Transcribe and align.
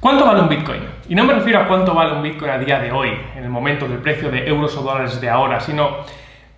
¿Cuánto 0.00 0.24
vale 0.24 0.42
un 0.42 0.48
Bitcoin? 0.48 0.82
Y 1.08 1.16
no 1.16 1.24
me 1.24 1.32
refiero 1.32 1.58
a 1.58 1.66
cuánto 1.66 1.92
vale 1.92 2.12
un 2.12 2.22
Bitcoin 2.22 2.52
a 2.52 2.58
día 2.58 2.78
de 2.78 2.92
hoy, 2.92 3.10
en 3.34 3.42
el 3.42 3.50
momento 3.50 3.88
del 3.88 3.98
precio 3.98 4.30
de 4.30 4.46
euros 4.46 4.76
o 4.76 4.82
dólares 4.82 5.20
de 5.20 5.28
ahora, 5.28 5.58
sino 5.58 5.88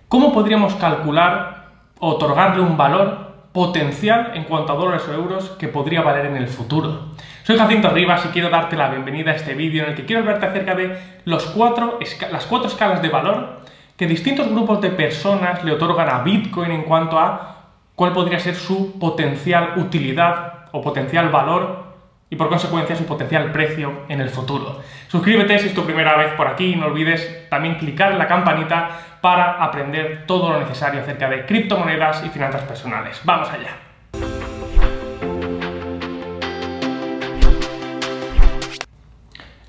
cómo 0.07 0.31
podríamos 0.31 0.75
calcular 0.75 1.69
otorgarle 1.99 2.61
un 2.61 2.77
valor 2.77 3.31
potencial 3.51 4.33
en 4.35 4.43
cuanto 4.43 4.73
a 4.73 4.75
dólares 4.75 5.07
o 5.09 5.13
euros 5.13 5.49
que 5.57 5.67
podría 5.69 6.03
valer 6.03 6.27
en 6.27 6.37
el 6.37 6.49
futuro. 6.49 7.13
Soy 7.41 7.57
Jacinto 7.57 7.89
Rivas 7.89 8.23
y 8.27 8.29
quiero 8.29 8.51
darte 8.51 8.75
la 8.75 8.89
bienvenida 8.89 9.31
a 9.31 9.35
este 9.35 9.55
vídeo 9.55 9.85
en 9.85 9.89
el 9.89 9.95
que 9.95 10.05
quiero 10.05 10.21
hablarte 10.21 10.45
acerca 10.45 10.75
de 10.75 10.99
las 11.25 11.45
cuatro 11.47 11.97
escalas 11.99 13.01
de 13.01 13.09
valor 13.09 13.61
que 13.97 14.05
distintos 14.05 14.49
grupos 14.51 14.81
de 14.81 14.91
personas 14.91 15.63
le 15.63 15.71
otorgan 15.71 16.09
a 16.09 16.21
Bitcoin 16.21 16.71
en 16.71 16.83
cuanto 16.83 17.17
a 17.17 17.55
cuál 17.95 18.13
podría 18.13 18.39
ser 18.39 18.53
su 18.53 18.99
potencial 18.99 19.73
utilidad 19.77 20.67
o 20.73 20.81
potencial 20.81 21.29
valor 21.29 21.90
y 22.31 22.37
por 22.37 22.47
consecuencia 22.47 22.95
su 22.95 23.05
potencial 23.05 23.51
precio 23.51 24.05
en 24.07 24.21
el 24.21 24.29
futuro. 24.29 24.81
Suscríbete 25.09 25.59
si 25.59 25.67
es 25.67 25.73
tu 25.75 25.83
primera 25.83 26.15
vez 26.15 26.31
por 26.33 26.47
aquí 26.47 26.71
y 26.71 26.75
no 26.77 26.85
olvides 26.85 27.49
también 27.49 27.75
clicar 27.75 28.13
en 28.13 28.17
la 28.17 28.27
campanita 28.27 29.17
para 29.19 29.61
aprender 29.61 30.23
todo 30.25 30.53
lo 30.53 30.59
necesario 30.61 31.01
acerca 31.01 31.29
de 31.29 31.45
criptomonedas 31.45 32.23
y 32.25 32.29
finanzas 32.29 32.63
personales. 32.63 33.19
¡Vamos 33.25 33.49
allá! 33.49 33.75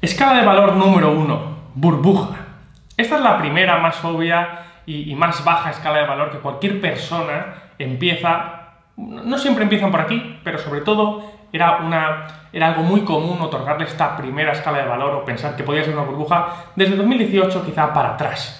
Escala 0.00 0.38
de 0.38 0.46
valor 0.46 0.76
número 0.76 1.10
1, 1.10 1.56
burbuja. 1.74 2.36
Esta 2.96 3.16
es 3.16 3.22
la 3.22 3.38
primera 3.38 3.78
más 3.78 4.04
obvia 4.04 4.66
y, 4.86 5.10
y 5.10 5.16
más 5.16 5.44
baja 5.44 5.70
escala 5.70 5.98
de 5.98 6.06
valor 6.06 6.30
que 6.30 6.38
cualquier 6.38 6.80
persona 6.80 7.54
empieza 7.76 8.60
no 8.96 9.38
siempre 9.38 9.64
empiezan 9.64 9.90
por 9.90 10.00
aquí, 10.00 10.38
pero 10.44 10.58
sobre 10.58 10.82
todo 10.82 11.31
era, 11.52 11.78
una, 11.78 12.26
era 12.52 12.68
algo 12.68 12.82
muy 12.82 13.02
común 13.02 13.40
otorgarle 13.40 13.84
esta 13.84 14.16
primera 14.16 14.52
escala 14.52 14.78
de 14.78 14.88
valor 14.88 15.14
o 15.14 15.24
pensar 15.24 15.54
que 15.54 15.62
podía 15.62 15.84
ser 15.84 15.94
una 15.94 16.04
burbuja 16.04 16.48
desde 16.74 16.96
2018 16.96 17.64
quizá 17.64 17.92
para 17.92 18.14
atrás. 18.14 18.58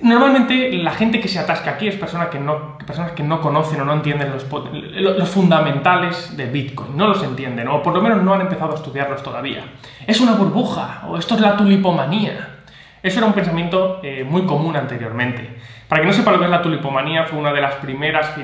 Normalmente 0.00 0.72
la 0.74 0.92
gente 0.92 1.20
que 1.20 1.26
se 1.26 1.40
atasca 1.40 1.72
aquí 1.72 1.88
es 1.88 1.96
persona 1.96 2.30
que 2.30 2.38
no, 2.38 2.78
personas 2.78 3.12
que 3.12 3.24
no 3.24 3.40
conocen 3.40 3.80
o 3.80 3.84
no 3.84 3.94
entienden 3.94 4.30
los, 4.30 4.46
los, 4.48 5.28
fundamentales 5.28 6.36
de 6.36 6.46
Bitcoin, 6.46 6.96
no 6.96 7.08
los 7.08 7.22
entienden, 7.24 7.66
o 7.66 7.82
por 7.82 7.94
lo 7.94 8.00
menos 8.00 8.22
no 8.22 8.32
han 8.32 8.42
empezado 8.42 8.72
a 8.72 8.74
estudiarlos 8.76 9.24
todavía. 9.24 9.64
Es 10.06 10.20
una 10.20 10.34
burbuja, 10.34 11.02
o 11.08 11.18
esto 11.18 11.34
es 11.34 11.40
la 11.40 11.56
tulipomanía. 11.56 12.58
Eso 13.02 13.18
era 13.18 13.26
un 13.26 13.32
pensamiento 13.32 14.00
eh, 14.04 14.24
muy 14.24 14.42
común 14.42 14.76
anteriormente. 14.76 15.56
Para 15.88 16.00
que 16.00 16.06
no 16.06 16.12
sepa 16.12 16.30
lo 16.30 16.38
que 16.38 16.44
es 16.44 16.50
la 16.50 16.62
tulipomanía, 16.62 17.24
fue 17.24 17.38
una 17.38 17.52
de 17.52 17.60
las 17.60 17.74
primeras 17.76 18.36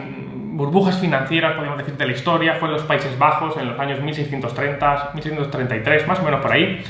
burbujas 0.57 0.99
financieras, 0.99 1.57
podemos 1.57 1.77
decir, 1.79 1.97
de 1.97 2.07
la 2.07 2.13
historia, 2.13 2.55
fue 2.55 2.69
en 2.69 2.75
los 2.75 2.85
Países 2.85 3.19
Bajos 3.19 3.57
en 3.57 3.69
los 3.69 3.79
años 3.79 4.01
1630, 4.01 5.11
1633, 5.15 6.07
más 6.07 6.21
o 6.21 6.23
menos 6.23 6.41
por 6.41 6.53
ahí, 6.53 6.83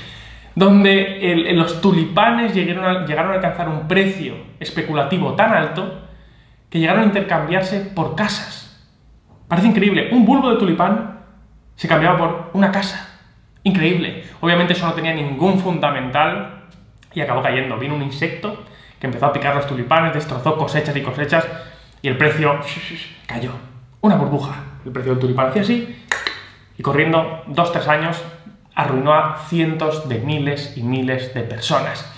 donde 0.54 1.50
los 1.54 1.80
tulipanes 1.80 2.54
llegaron 2.54 2.84
a, 2.84 3.06
llegaron 3.06 3.32
a 3.32 3.34
alcanzar 3.36 3.68
un 3.68 3.88
precio 3.88 4.36
especulativo 4.60 5.34
tan 5.34 5.52
alto 5.52 6.02
que 6.68 6.78
llegaron 6.78 7.02
a 7.02 7.06
intercambiarse 7.06 7.80
por 7.80 8.14
casas. 8.14 8.86
Parece 9.48 9.68
increíble, 9.68 10.10
un 10.12 10.24
bulbo 10.24 10.50
de 10.50 10.56
tulipán 10.56 11.20
se 11.74 11.88
cambiaba 11.88 12.18
por 12.18 12.50
una 12.52 12.70
casa. 12.70 13.18
Increíble. 13.62 14.24
Obviamente 14.40 14.74
eso 14.74 14.86
no 14.86 14.92
tenía 14.92 15.14
ningún 15.14 15.58
fundamental 15.58 16.66
y 17.14 17.20
acabó 17.20 17.42
cayendo. 17.42 17.78
Vino 17.78 17.94
un 17.94 18.02
insecto 18.02 18.62
que 19.00 19.06
empezó 19.06 19.26
a 19.26 19.32
picar 19.32 19.56
los 19.56 19.66
tulipanes, 19.66 20.12
destrozó 20.12 20.56
cosechas 20.56 20.94
y 20.94 21.02
cosechas 21.02 21.46
y 22.04 22.08
el 22.08 22.18
precio 22.18 22.60
cayó. 23.26 23.52
Una 24.02 24.16
burbuja. 24.16 24.56
El 24.84 24.92
precio 24.92 25.12
del 25.12 25.20
tulipán 25.20 25.48
hacía 25.48 25.62
así 25.62 26.04
y 26.76 26.82
corriendo 26.82 27.44
dos, 27.46 27.72
tres 27.72 27.88
años 27.88 28.22
arruinó 28.74 29.14
a 29.14 29.38
cientos 29.48 30.06
de 30.06 30.18
miles 30.18 30.76
y 30.76 30.82
miles 30.82 31.32
de 31.32 31.40
personas. 31.44 32.12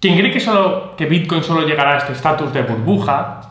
Quien 0.00 0.18
cree 0.18 0.32
que, 0.32 0.40
solo, 0.40 0.96
que 0.96 1.06
Bitcoin 1.06 1.44
solo 1.44 1.64
llegará 1.64 1.92
a 1.92 1.98
este 1.98 2.14
estatus 2.14 2.52
de 2.52 2.62
burbuja, 2.62 3.42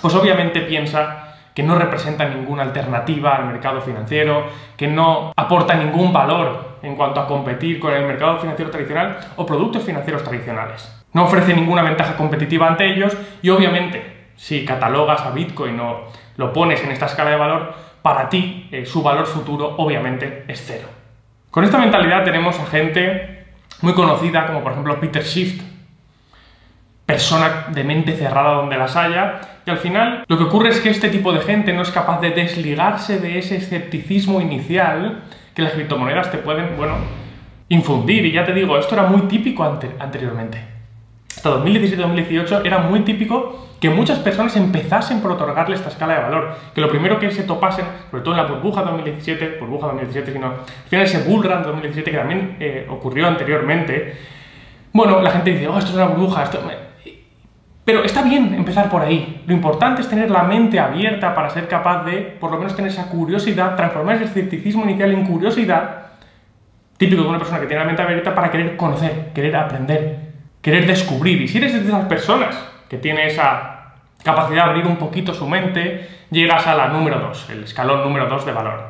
pues 0.00 0.14
obviamente 0.14 0.62
piensa 0.62 1.34
que 1.54 1.62
no 1.62 1.78
representa 1.78 2.26
ninguna 2.26 2.62
alternativa 2.62 3.36
al 3.36 3.48
mercado 3.48 3.82
financiero, 3.82 4.46
que 4.78 4.88
no 4.88 5.34
aporta 5.36 5.74
ningún 5.74 6.10
valor 6.10 6.78
en 6.82 6.96
cuanto 6.96 7.20
a 7.20 7.26
competir 7.26 7.78
con 7.80 7.92
el 7.92 8.06
mercado 8.06 8.38
financiero 8.38 8.70
tradicional 8.70 9.18
o 9.36 9.44
productos 9.44 9.82
financieros 9.82 10.24
tradicionales. 10.24 10.90
No 11.12 11.24
ofrece 11.24 11.52
ninguna 11.52 11.82
ventaja 11.82 12.16
competitiva 12.16 12.66
ante 12.66 12.90
ellos 12.90 13.14
y 13.42 13.50
obviamente 13.50 14.17
si 14.38 14.64
catalogas 14.64 15.20
a 15.22 15.32
Bitcoin 15.32 15.78
o 15.80 16.04
lo 16.36 16.52
pones 16.52 16.82
en 16.82 16.92
esta 16.92 17.06
escala 17.06 17.30
de 17.30 17.36
valor, 17.36 17.74
para 18.00 18.28
ti 18.28 18.68
eh, 18.70 18.86
su 18.86 19.02
valor 19.02 19.26
futuro 19.26 19.74
obviamente 19.76 20.44
es 20.46 20.64
cero. 20.64 20.88
Con 21.50 21.64
esta 21.64 21.78
mentalidad 21.78 22.24
tenemos 22.24 22.58
a 22.58 22.66
gente 22.66 23.46
muy 23.82 23.92
conocida 23.92 24.46
como 24.46 24.62
por 24.62 24.72
ejemplo 24.72 25.00
Peter 25.00 25.24
Schiff, 25.24 25.60
persona 27.04 27.66
de 27.70 27.84
mente 27.84 28.12
cerrada 28.12 28.54
donde 28.54 28.78
las 28.78 28.94
haya, 28.94 29.40
y 29.66 29.70
al 29.70 29.78
final 29.78 30.24
lo 30.28 30.38
que 30.38 30.44
ocurre 30.44 30.68
es 30.68 30.80
que 30.80 30.90
este 30.90 31.08
tipo 31.08 31.32
de 31.32 31.40
gente 31.40 31.72
no 31.72 31.82
es 31.82 31.90
capaz 31.90 32.20
de 32.20 32.30
desligarse 32.30 33.18
de 33.18 33.38
ese 33.38 33.56
escepticismo 33.56 34.40
inicial 34.40 35.24
que 35.54 35.62
las 35.62 35.72
criptomonedas 35.72 36.30
te 36.30 36.38
pueden, 36.38 36.76
bueno, 36.76 36.94
infundir. 37.68 38.24
Y 38.24 38.32
ya 38.32 38.44
te 38.44 38.52
digo, 38.52 38.78
esto 38.78 38.94
era 38.94 39.04
muy 39.04 39.22
típico 39.22 39.64
anteriormente. 39.64 40.77
Hasta 41.38 41.50
2017-2018 41.50 42.66
era 42.66 42.78
muy 42.78 43.02
típico 43.02 43.68
que 43.78 43.88
muchas 43.90 44.18
personas 44.18 44.56
empezasen 44.56 45.20
por 45.20 45.30
otorgarle 45.30 45.76
esta 45.76 45.88
escala 45.88 46.14
de 46.14 46.20
valor, 46.22 46.56
que 46.74 46.80
lo 46.80 46.88
primero 46.88 47.20
que 47.20 47.30
se 47.30 47.44
topasen, 47.44 47.84
sobre 48.10 48.24
todo 48.24 48.34
en 48.34 48.38
la 48.38 48.46
burbuja 48.48 48.82
2017, 48.82 49.58
burbuja 49.60 49.86
2017, 49.86 50.32
sino 50.32 50.46
al 50.46 50.88
final 50.88 51.06
ese 51.06 51.22
bullrun 51.22 51.62
2017 51.62 52.10
que 52.10 52.16
también 52.16 52.56
eh, 52.58 52.88
ocurrió 52.90 53.28
anteriormente, 53.28 54.16
bueno, 54.92 55.22
la 55.22 55.30
gente 55.30 55.52
dice, 55.52 55.68
oh, 55.68 55.78
esto 55.78 55.90
es 55.90 55.96
una 55.96 56.06
burbuja, 56.06 56.42
esto... 56.42 56.60
Pero 57.84 58.02
está 58.02 58.22
bien 58.22 58.52
empezar 58.54 58.90
por 58.90 59.02
ahí. 59.02 59.44
Lo 59.46 59.54
importante 59.54 60.02
es 60.02 60.08
tener 60.08 60.32
la 60.32 60.42
mente 60.42 60.80
abierta 60.80 61.36
para 61.36 61.50
ser 61.50 61.68
capaz 61.68 62.04
de, 62.04 62.16
por 62.40 62.50
lo 62.50 62.58
menos, 62.58 62.74
tener 62.74 62.90
esa 62.90 63.08
curiosidad, 63.08 63.76
transformar 63.76 64.16
ese 64.16 64.24
escepticismo 64.24 64.82
inicial 64.82 65.12
en 65.12 65.24
curiosidad, 65.24 66.06
típico 66.96 67.22
de 67.22 67.28
una 67.28 67.38
persona 67.38 67.60
que 67.60 67.66
tiene 67.68 67.82
la 67.82 67.86
mente 67.86 68.02
abierta 68.02 68.34
para 68.34 68.50
querer 68.50 68.76
conocer, 68.76 69.30
querer 69.32 69.54
aprender, 69.54 70.27
querer 70.68 70.86
descubrir. 70.86 71.40
Y 71.40 71.48
si 71.48 71.56
eres 71.56 71.72
de 71.72 71.80
esas 71.80 72.04
personas 72.04 72.54
que 72.90 72.98
tiene 72.98 73.26
esa 73.26 73.94
capacidad 74.22 74.64
de 74.64 74.70
abrir 74.70 74.86
un 74.86 74.96
poquito 74.96 75.32
su 75.32 75.48
mente, 75.48 76.06
llegas 76.30 76.66
a 76.66 76.74
la 76.74 76.88
número 76.88 77.18
2, 77.20 77.48
el 77.48 77.64
escalón 77.64 78.04
número 78.04 78.26
2 78.28 78.44
de 78.44 78.52
valor. 78.52 78.84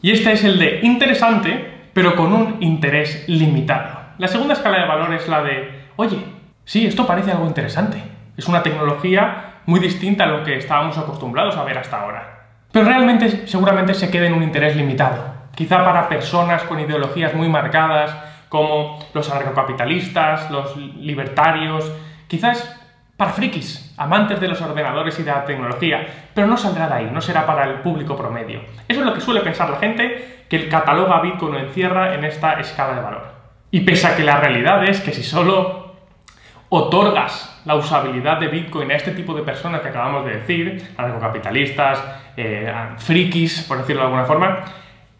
Y 0.00 0.10
este 0.10 0.32
es 0.32 0.42
el 0.44 0.58
de 0.58 0.80
interesante, 0.84 1.90
pero 1.92 2.16
con 2.16 2.32
un 2.32 2.56
interés 2.60 3.28
limitado. 3.28 3.98
La 4.16 4.26
segunda 4.26 4.54
escala 4.54 4.78
de 4.78 4.88
valor 4.88 5.12
es 5.12 5.28
la 5.28 5.42
de, 5.42 5.88
oye, 5.96 6.16
sí, 6.64 6.86
esto 6.86 7.06
parece 7.06 7.30
algo 7.30 7.46
interesante. 7.46 8.02
Es 8.34 8.48
una 8.48 8.62
tecnología 8.62 9.60
muy 9.66 9.80
distinta 9.80 10.24
a 10.24 10.28
lo 10.28 10.42
que 10.44 10.56
estábamos 10.56 10.96
acostumbrados 10.96 11.58
a 11.58 11.64
ver 11.64 11.76
hasta 11.76 12.00
ahora. 12.00 12.46
Pero 12.72 12.86
realmente 12.86 13.46
seguramente 13.46 13.92
se 13.92 14.10
queda 14.10 14.28
en 14.28 14.32
un 14.32 14.42
interés 14.42 14.76
limitado. 14.76 15.26
Quizá 15.54 15.84
para 15.84 16.08
personas 16.08 16.62
con 16.62 16.80
ideologías 16.80 17.34
muy 17.34 17.50
marcadas, 17.50 18.16
como 18.48 18.98
los 19.12 19.30
anarcocapitalistas, 19.30 20.50
los 20.50 20.76
libertarios, 20.76 21.90
quizás 22.26 22.74
para 23.16 23.32
frikis, 23.32 23.92
amantes 23.96 24.40
de 24.40 24.46
los 24.46 24.60
ordenadores 24.60 25.18
y 25.18 25.24
de 25.24 25.32
la 25.32 25.44
tecnología, 25.44 26.06
pero 26.32 26.46
no 26.46 26.56
saldrá 26.56 26.86
de 26.86 26.94
ahí, 26.94 27.10
no 27.12 27.20
será 27.20 27.44
para 27.44 27.64
el 27.64 27.80
público 27.80 28.16
promedio. 28.16 28.60
Eso 28.86 29.00
es 29.00 29.06
lo 29.06 29.12
que 29.12 29.20
suele 29.20 29.40
pensar 29.40 29.68
la 29.70 29.78
gente 29.78 30.44
que 30.48 30.56
el 30.56 30.68
cataloga 30.68 31.20
Bitcoin 31.20 31.52
lo 31.52 31.58
encierra 31.58 32.14
en 32.14 32.24
esta 32.24 32.60
escala 32.60 32.94
de 32.94 33.02
valor. 33.02 33.32
Y 33.72 33.80
pese 33.80 34.06
a 34.06 34.16
que 34.16 34.22
la 34.22 34.36
realidad 34.36 34.84
es 34.84 35.00
que 35.00 35.12
si 35.12 35.24
solo 35.24 35.96
otorgas 36.68 37.60
la 37.64 37.74
usabilidad 37.74 38.38
de 38.38 38.48
Bitcoin 38.48 38.90
a 38.92 38.94
este 38.94 39.10
tipo 39.10 39.34
de 39.34 39.42
personas 39.42 39.80
que 39.80 39.88
acabamos 39.88 40.24
de 40.24 40.36
decir, 40.36 40.94
anarcocapitalistas, 40.96 42.02
eh, 42.36 42.72
frikis, 42.98 43.62
por 43.62 43.78
decirlo 43.78 44.02
de 44.02 44.06
alguna 44.06 44.24
forma, 44.24 44.60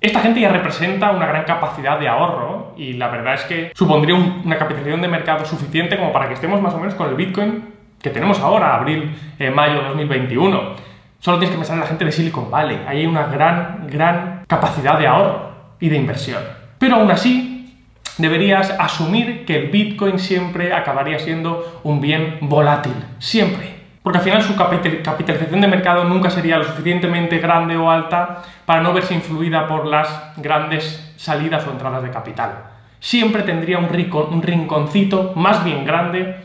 esta 0.01 0.21
gente 0.21 0.41
ya 0.41 0.51
representa 0.51 1.11
una 1.11 1.27
gran 1.27 1.45
capacidad 1.45 1.99
de 1.99 2.09
ahorro 2.09 2.58
y 2.79 2.95
la 2.95 3.09
verdad 3.09 3.35
es 3.35 3.43
que 3.43 3.73
supondría 3.75 4.15
una 4.15 4.57
capitalización 4.57 5.03
de 5.03 5.09
mercado 5.09 5.45
suficiente 5.45 5.99
como 5.99 6.13
para 6.13 6.29
que 6.29 6.35
estemos 6.35 6.63
más 6.63 6.73
o 6.75 6.79
menos 6.79 6.95
con 6.95 7.09
el 7.09 7.17
Bitcoin 7.17 7.65
que 8.01 8.11
tenemos 8.11 8.39
ahora, 8.41 8.77
abril, 8.77 9.15
eh, 9.39 9.51
mayo 9.51 9.83
de 9.83 9.89
2021. 9.89 10.77
Solo 11.19 11.39
tienes 11.39 11.51
que 11.51 11.59
pensar 11.59 11.75
en 11.75 11.81
la 11.81 11.87
gente 11.87 12.05
de 12.05 12.13
Silicon 12.13 12.51
Valley. 12.51 12.81
Hay 12.87 13.05
una 13.05 13.27
gran, 13.27 13.89
gran 13.91 14.45
capacidad 14.47 14.99
de 14.99 15.09
ahorro 15.09 15.51
y 15.81 15.89
de 15.89 15.97
inversión. 15.97 16.43
Pero 16.79 16.97
aún 16.97 17.11
así, 17.11 17.77
deberías 18.19 18.71
asumir 18.79 19.45
que 19.45 19.57
el 19.57 19.71
Bitcoin 19.71 20.21
siempre 20.21 20.73
acabaría 20.73 21.19
siendo 21.19 21.81
un 21.83 22.01
bien 22.01 22.39
volátil. 22.43 22.95
Siempre. 23.19 23.78
Porque 24.03 24.19
al 24.19 24.25
final 24.25 24.43
su 24.43 24.57
capitalización 24.57 25.61
de 25.61 25.69
mercado 25.69 26.05
nunca 26.05 26.31
sería 26.31 26.59
lo 26.59 26.65
suficientemente 26.65 27.39
grande 27.39 27.77
o 27.77 27.91
alta 27.91 28.43
para 28.65 28.81
no 28.81 28.93
verse 28.93 29.15
influida 29.15 29.67
por 29.67 29.87
las 29.87 30.33
grandes 30.37 31.13
salidas 31.17 31.67
o 31.67 31.71
entradas 31.71 32.03
de 32.03 32.11
capital. 32.11 32.53
Siempre 33.01 33.43
tendría 33.43 33.79
un, 33.79 33.87
un 33.87 34.43
rinconcito 34.43 35.33
más 35.37 35.65
bien 35.65 35.85
grande 35.85 36.37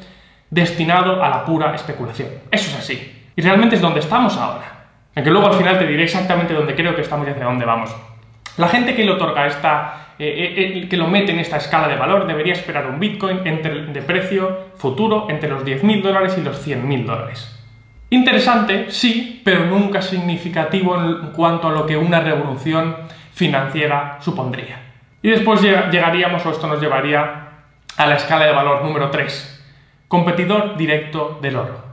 destinado 0.50 1.24
a 1.24 1.30
la 1.30 1.46
pura 1.46 1.74
especulación. 1.74 2.30
Eso 2.52 2.70
es 2.70 2.78
así. 2.78 3.28
Y 3.36 3.42
realmente 3.42 3.76
es 3.76 3.82
donde 3.82 4.00
estamos 4.00 4.38
ahora. 4.38 4.86
Aunque 5.16 5.32
luego 5.32 5.48
al 5.48 5.54
final 5.54 5.78
te 5.78 5.88
diré 5.88 6.04
exactamente 6.04 6.54
dónde 6.54 6.76
creo 6.76 6.96
que 6.96 7.02
estamos 7.02 7.28
y 7.28 7.32
hacia 7.32 7.46
dónde 7.46 7.66
vamos. 7.66 7.96
La 8.58 8.68
gente 8.68 8.96
que 8.96 9.04
le 9.04 9.12
otorga 9.12 9.48
esta 9.48 10.03
que 10.18 10.98
lo 10.98 11.08
mete 11.08 11.32
en 11.32 11.40
esta 11.40 11.58
escala 11.58 11.88
de 11.88 11.96
valor, 11.96 12.28
debería 12.28 12.54
esperar 12.54 12.88
un 12.88 13.00
Bitcoin 13.00 13.42
entre, 13.46 13.88
de 13.88 14.02
precio 14.02 14.70
futuro 14.76 15.28
entre 15.30 15.50
los 15.50 15.64
10.000 15.64 16.02
dólares 16.02 16.36
y 16.38 16.42
los 16.42 16.66
100.000 16.66 17.06
dólares. 17.06 17.60
Interesante, 18.10 18.92
sí, 18.92 19.42
pero 19.44 19.66
nunca 19.66 20.02
significativo 20.02 20.96
en 20.96 21.32
cuanto 21.32 21.70
a 21.70 21.72
lo 21.72 21.86
que 21.88 21.98
una 21.98 22.20
revolución 22.20 22.96
financiera 23.34 24.18
supondría. 24.22 24.80
Y 25.22 25.30
después 25.30 25.62
llegaríamos, 25.62 26.46
o 26.46 26.52
esto 26.52 26.68
nos 26.68 26.80
llevaría 26.80 27.50
a 27.98 28.06
la 28.06 28.16
escala 28.16 28.46
de 28.46 28.52
valor 28.52 28.84
número 28.84 29.10
3, 29.10 29.66
competidor 30.08 30.78
directo 30.78 31.40
del 31.42 31.56
oro. 31.56 31.93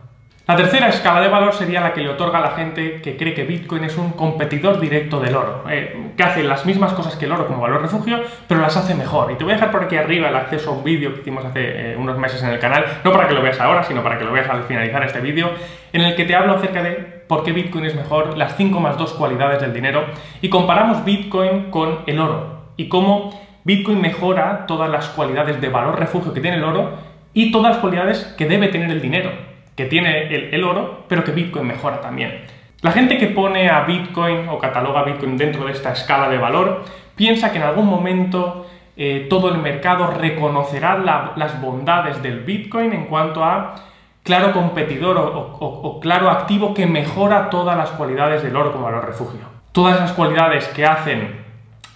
La 0.51 0.57
tercera 0.57 0.89
escala 0.89 1.21
de 1.21 1.29
valor 1.29 1.55
sería 1.55 1.81
la 1.81 1.93
que 1.93 2.01
le 2.01 2.09
otorga 2.09 2.39
a 2.39 2.41
la 2.41 2.51
gente 2.51 3.01
que 3.01 3.17
cree 3.17 3.35
que 3.35 3.45
Bitcoin 3.45 3.85
es 3.85 3.97
un 3.97 4.11
competidor 4.11 4.81
directo 4.81 5.21
del 5.21 5.37
oro, 5.37 5.63
eh, 5.71 6.11
que 6.17 6.23
hace 6.25 6.43
las 6.43 6.67
mismas 6.67 6.93
cosas 6.93 7.15
que 7.15 7.27
el 7.27 7.31
oro 7.31 7.47
como 7.47 7.61
valor 7.61 7.83
refugio, 7.83 8.21
pero 8.49 8.61
las 8.61 8.77
hace 8.77 8.97
mejor. 8.97 9.31
Y 9.31 9.37
te 9.37 9.45
voy 9.45 9.53
a 9.53 9.55
dejar 9.55 9.71
por 9.71 9.85
aquí 9.85 9.95
arriba 9.95 10.29
el 10.29 10.35
acceso 10.35 10.71
a 10.71 10.73
un 10.73 10.83
vídeo 10.83 11.15
que 11.15 11.21
hicimos 11.21 11.45
hace 11.45 11.93
eh, 11.93 11.97
unos 11.97 12.19
meses 12.19 12.43
en 12.43 12.49
el 12.49 12.59
canal, 12.59 12.85
no 13.05 13.13
para 13.13 13.29
que 13.29 13.35
lo 13.35 13.43
veas 13.43 13.61
ahora, 13.61 13.85
sino 13.85 14.03
para 14.03 14.19
que 14.19 14.25
lo 14.25 14.33
veas 14.33 14.51
al 14.51 14.65
finalizar 14.65 15.05
este 15.05 15.21
vídeo, 15.21 15.53
en 15.93 16.01
el 16.01 16.17
que 16.17 16.25
te 16.25 16.35
hablo 16.35 16.57
acerca 16.57 16.83
de 16.83 16.95
por 17.29 17.45
qué 17.45 17.53
Bitcoin 17.53 17.85
es 17.85 17.95
mejor, 17.95 18.37
las 18.37 18.57
5 18.57 18.81
más 18.81 18.99
2 18.99 19.13
cualidades 19.13 19.61
del 19.61 19.73
dinero, 19.73 20.05
y 20.43 20.49
comparamos 20.49 21.05
Bitcoin 21.05 21.71
con 21.71 22.01
el 22.09 22.19
oro, 22.19 22.73
y 22.77 22.89
cómo 22.89 23.41
Bitcoin 23.63 24.01
mejora 24.01 24.67
todas 24.67 24.91
las 24.91 25.11
cualidades 25.11 25.61
de 25.61 25.69
valor 25.69 25.97
refugio 25.97 26.35
que 26.35 26.41
tiene 26.41 26.57
el 26.57 26.65
oro 26.65 26.99
y 27.35 27.53
todas 27.53 27.75
las 27.75 27.81
cualidades 27.81 28.35
que 28.37 28.47
debe 28.47 28.67
tener 28.67 28.91
el 28.91 29.01
dinero 29.01 29.50
que 29.81 29.87
tiene 29.87 30.27
el, 30.55 30.63
oro, 30.63 31.05
pero 31.09 31.25
que 31.25 31.33
Bitcoin 31.33 31.67
mejora 31.67 32.03
también. 32.03 32.43
La 32.83 32.93
gente 32.93 33.17
que 33.17 33.29
pone 33.29 33.71
a 33.71 33.85
Bitcoin 33.85 34.47
o 34.51 34.59
cataloga 34.59 35.05
Bitcoin 35.05 35.39
dentro 35.39 35.65
de 35.65 35.73
esta 35.73 35.93
escala 35.93 36.29
de 36.29 36.37
valor 36.37 36.85
piensa 37.17 37.51
que 37.51 37.57
en 37.57 37.65
algún 37.65 37.87
momento 37.87 38.67
eh, 38.99 39.27
todo 39.31 39.49
el 39.49 39.57
mercado 39.57 40.09
reconocerá 40.09 40.99
las 41.35 41.63
bondades 41.63 42.23
del 42.23 42.41
Bitcoin 42.41 42.93
en 42.93 43.07
cuanto 43.07 43.43
a 43.43 43.75
claro 44.23 44.53
competidor 44.53 45.17
o, 45.17 45.99
claro 45.99 46.29
activo 46.29 46.75
que 46.75 46.87
mejora 46.87 47.49
todas 47.49 47.75
las 47.75 47.89
cualidades 47.93 48.43
del 48.43 48.57
oro 48.57 48.73
como 48.73 48.85
valor 48.85 49.07
refugio. 49.07 49.41
Todas 49.73 49.99
las 49.99 50.13
cualidades 50.13 50.69
que 50.69 50.85
hacen 50.85 51.43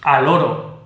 al 0.01 0.27
oro 0.27 0.79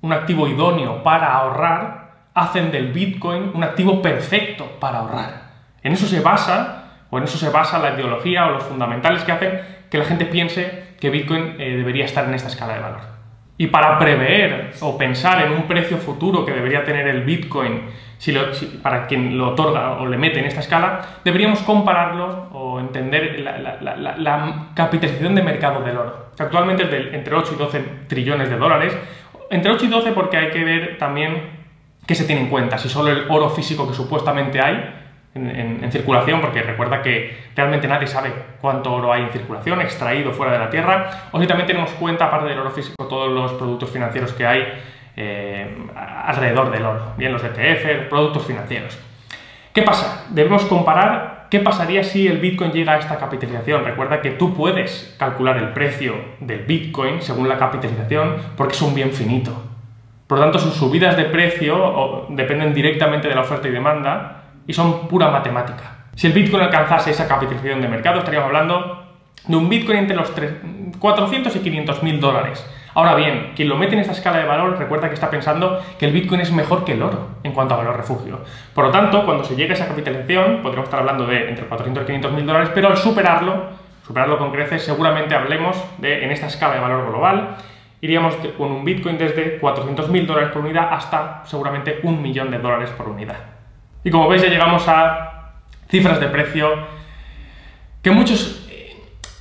un 0.00 0.14
activo 0.14 0.48
idóneo 0.48 1.02
para 1.02 1.34
ahorrar 1.34 2.12
hacen 2.32 2.70
del 2.70 2.94
Bitcoin 2.94 3.50
un 3.52 3.62
activo 3.62 4.00
perfecto 4.00 4.64
para 4.80 5.00
ahorrar. 5.00 5.45
En 5.86 5.92
eso 5.92 6.08
se 6.08 6.18
basa, 6.18 7.04
o 7.10 7.18
en 7.18 7.22
eso 7.22 7.38
se 7.38 7.48
basa 7.48 7.78
la 7.78 7.94
ideología 7.94 8.46
o 8.46 8.50
los 8.50 8.64
fundamentales 8.64 9.22
que 9.22 9.30
hacen 9.30 9.60
que 9.88 9.98
la 9.98 10.04
gente 10.04 10.26
piense 10.26 10.82
que 10.98 11.10
Bitcoin 11.10 11.54
eh, 11.60 11.76
debería 11.76 12.04
estar 12.04 12.24
en 12.24 12.34
esta 12.34 12.48
escala 12.48 12.74
de 12.74 12.80
valor. 12.80 13.00
Y 13.56 13.68
para 13.68 13.96
prever 13.96 14.72
o 14.80 14.98
pensar 14.98 15.46
en 15.46 15.52
un 15.52 15.68
precio 15.68 15.96
futuro 15.98 16.44
que 16.44 16.50
debería 16.50 16.82
tener 16.82 17.06
el 17.06 17.22
Bitcoin 17.22 17.82
si 18.18 18.32
para 18.82 19.06
quien 19.06 19.38
lo 19.38 19.50
otorga 19.50 19.92
o 20.00 20.06
le 20.06 20.18
mete 20.18 20.40
en 20.40 20.46
esta 20.46 20.58
escala, 20.58 21.20
deberíamos 21.24 21.60
compararlo 21.60 22.48
o 22.52 22.80
entender 22.80 23.38
la, 23.38 24.70
capitalización 24.74 25.36
de 25.36 25.42
mercado 25.42 25.84
del 25.84 25.98
oro. 25.98 26.30
Actualmente 26.36 26.82
es 26.82 26.90
de 26.90 27.14
entre 27.14 27.32
8 27.32 27.52
y 27.54 27.58
12 27.58 27.84
trillones 28.08 28.50
de 28.50 28.56
dólares. 28.56 28.92
Entre 29.50 29.70
8 29.70 29.84
y 29.84 29.88
12 29.88 30.10
porque 30.10 30.36
hay 30.36 30.50
que 30.50 30.64
ver 30.64 30.98
también 30.98 31.44
qué 32.08 32.16
se 32.16 32.24
tiene 32.24 32.42
en 32.42 32.48
cuenta, 32.48 32.76
si 32.76 32.88
solo 32.88 33.12
el 33.12 33.30
oro 33.30 33.50
físico 33.50 33.86
que 33.86 33.94
supuestamente 33.94 34.60
hay 34.60 35.05
en, 35.36 35.92
circulación, 35.92 36.40
porque 36.40 36.62
recuerda 36.62 37.02
que 37.02 37.36
realmente 37.54 37.86
nadie 37.86 38.06
sabe 38.06 38.32
cuánto 38.60 38.92
oro 38.92 39.12
hay 39.12 39.22
en 39.22 39.30
circulación, 39.30 39.80
extraído 39.80 40.32
fuera 40.32 40.52
de 40.52 40.58
la 40.58 40.70
Tierra, 40.70 41.28
o 41.30 41.40
si 41.40 41.46
también 41.46 41.66
tenemos 41.66 41.90
cuenta, 41.92 42.26
aparte 42.26 42.48
del 42.48 42.58
oro 42.58 42.70
físico, 42.70 43.06
todos 43.06 43.30
los 43.30 43.52
productos 43.52 43.90
financieros 43.90 44.32
que 44.32 44.46
hay 44.46 44.64
eh, 45.16 45.76
alrededor 45.94 46.70
del 46.70 46.84
oro, 46.84 47.12
bien 47.16 47.32
los 47.32 47.42
ETF, 47.42 48.08
productos 48.08 48.46
financieros. 48.46 48.98
¿Qué 49.72 49.82
pasa? 49.82 50.26
Debemos 50.30 50.64
comparar 50.64 51.48
qué 51.50 51.60
pasaría 51.60 52.02
si 52.02 52.26
el 52.26 52.38
Bitcoin 52.38 52.72
llega 52.72 52.94
a 52.94 52.98
esta 52.98 53.18
capitalización. 53.18 53.84
Recuerda 53.84 54.22
que 54.22 54.30
tú 54.30 54.54
puedes 54.54 55.14
calcular 55.18 55.58
el 55.58 55.70
precio 55.70 56.14
del 56.40 56.60
Bitcoin 56.60 57.20
según 57.20 57.48
la 57.48 57.58
capitalización 57.58 58.36
porque 58.56 58.74
es 58.74 58.82
un 58.82 58.94
bien 58.94 59.12
finito. 59.12 59.52
Por 60.26 60.38
lo 60.38 60.44
tanto, 60.44 60.58
sus 60.58 60.74
subidas 60.74 61.16
de 61.16 61.24
precio 61.24 62.26
dependen 62.30 62.74
directamente 62.74 63.28
de 63.28 63.34
la 63.34 63.42
oferta 63.42 63.68
y 63.68 63.70
demanda 63.70 64.45
y 64.66 64.72
son 64.72 65.08
pura 65.08 65.30
matemática. 65.30 66.06
Si 66.14 66.26
el 66.26 66.32
Bitcoin 66.32 66.62
alcanzase 66.62 67.10
esa 67.10 67.28
capitalización 67.28 67.82
de 67.82 67.88
mercado, 67.88 68.18
estaríamos 68.20 68.46
hablando 68.46 69.04
de 69.46 69.56
un 69.56 69.68
Bitcoin 69.68 69.98
entre 69.98 70.16
los 70.16 70.32
400 70.98 71.54
y 71.54 71.58
500 71.60 72.02
mil 72.02 72.20
dólares. 72.20 72.64
Ahora 72.94 73.14
bien, 73.14 73.52
quien 73.54 73.68
lo 73.68 73.76
mete 73.76 73.92
en 73.92 74.00
esta 74.00 74.14
escala 74.14 74.38
de 74.38 74.44
valor 74.44 74.78
recuerda 74.78 75.08
que 75.08 75.14
está 75.14 75.28
pensando 75.28 75.82
que 75.98 76.06
el 76.06 76.12
Bitcoin 76.12 76.40
es 76.40 76.50
mejor 76.50 76.82
que 76.84 76.92
el 76.92 77.02
oro 77.02 77.28
en 77.42 77.52
cuanto 77.52 77.74
a 77.74 77.76
valor 77.76 77.94
refugio. 77.94 78.40
Por 78.72 78.86
lo 78.86 78.90
tanto, 78.90 79.26
cuando 79.26 79.44
se 79.44 79.54
llegue 79.54 79.72
a 79.72 79.74
esa 79.74 79.88
capitalización, 79.88 80.62
podríamos 80.62 80.86
estar 80.86 81.00
hablando 81.00 81.26
de 81.26 81.50
entre 81.50 81.66
400 81.66 82.02
y 82.02 82.06
500 82.06 82.32
mil 82.32 82.46
dólares, 82.46 82.70
pero 82.74 82.88
al 82.88 82.96
superarlo, 82.96 83.66
superarlo 84.06 84.38
con 84.38 84.50
creces, 84.50 84.82
seguramente 84.82 85.34
hablemos 85.34 85.76
de, 85.98 86.24
en 86.24 86.30
esta 86.30 86.46
escala 86.46 86.76
de 86.76 86.80
valor 86.80 87.06
global, 87.10 87.56
iríamos 88.00 88.34
con 88.56 88.72
un 88.72 88.82
Bitcoin 88.82 89.18
desde 89.18 89.58
400 89.58 90.08
mil 90.08 90.26
dólares 90.26 90.50
por 90.52 90.62
unidad 90.62 90.88
hasta 90.90 91.42
seguramente 91.44 92.00
un 92.02 92.22
millón 92.22 92.50
de 92.50 92.58
dólares 92.58 92.88
por 92.96 93.10
unidad. 93.10 93.55
Y 94.06 94.10
como 94.12 94.28
veis 94.28 94.40
ya 94.40 94.48
llegamos 94.48 94.86
a 94.86 95.54
cifras 95.88 96.20
de 96.20 96.28
precio 96.28 96.70
que 98.00 98.12
muchos, 98.12 98.64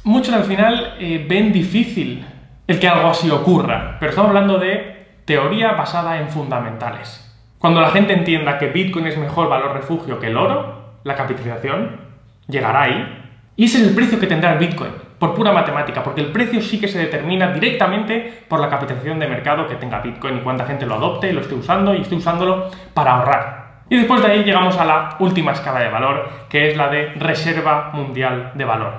muchos 0.03 0.33
al 0.33 0.45
final 0.45 0.95
eh, 0.99 1.23
ven 1.29 1.53
difícil 1.53 2.25
el 2.65 2.79
que 2.79 2.87
algo 2.87 3.09
así 3.09 3.29
ocurra, 3.29 3.97
pero 3.99 4.09
estamos 4.09 4.29
hablando 4.29 4.57
de 4.57 5.19
teoría 5.25 5.73
basada 5.73 6.19
en 6.19 6.29
fundamentales. 6.29 7.21
Cuando 7.59 7.79
la 7.79 7.91
gente 7.91 8.13
entienda 8.13 8.57
que 8.57 8.69
Bitcoin 8.69 9.05
es 9.05 9.19
mejor 9.19 9.49
valor 9.49 9.71
refugio 9.71 10.19
que 10.19 10.27
el 10.27 10.37
oro, 10.37 10.95
la 11.03 11.13
capitalización 11.13 12.01
llegará 12.47 12.81
ahí. 12.81 13.27
Y 13.55 13.65
ese 13.65 13.77
es 13.77 13.87
el 13.89 13.93
precio 13.93 14.19
que 14.19 14.25
tendrá 14.25 14.53
el 14.53 14.57
Bitcoin, 14.57 14.93
por 15.19 15.35
pura 15.35 15.51
matemática, 15.51 16.01
porque 16.01 16.21
el 16.21 16.31
precio 16.31 16.59
sí 16.59 16.79
que 16.79 16.87
se 16.87 16.97
determina 16.97 17.51
directamente 17.51 18.45
por 18.47 18.59
la 18.59 18.69
capitalización 18.71 19.19
de 19.19 19.27
mercado 19.27 19.67
que 19.67 19.75
tenga 19.75 19.99
Bitcoin 19.99 20.37
y 20.37 20.41
cuánta 20.41 20.65
gente 20.65 20.87
lo 20.87 20.95
adopte, 20.95 21.31
lo 21.33 21.41
esté 21.41 21.53
usando 21.53 21.93
y 21.93 22.01
esté 22.01 22.15
usándolo 22.15 22.71
para 22.95 23.11
ahorrar. 23.11 23.64
Y 23.89 23.97
después 23.97 24.21
de 24.21 24.31
ahí 24.31 24.43
llegamos 24.43 24.77
a 24.77 24.85
la 24.85 25.15
última 25.19 25.51
escala 25.51 25.79
de 25.79 25.89
valor, 25.89 26.29
que 26.49 26.69
es 26.69 26.77
la 26.77 26.89
de 26.89 27.13
reserva 27.13 27.91
mundial 27.93 28.51
de 28.55 28.65
valor. 28.65 28.93